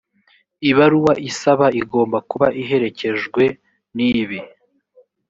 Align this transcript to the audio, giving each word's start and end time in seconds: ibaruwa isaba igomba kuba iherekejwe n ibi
ibaruwa 0.69 1.13
isaba 1.29 1.65
igomba 1.81 2.17
kuba 2.29 2.47
iherekejwe 2.61 3.43
n 3.95 3.97
ibi 4.21 4.39